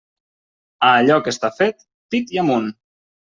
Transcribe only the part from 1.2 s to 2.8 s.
que està fet, pit i amunt.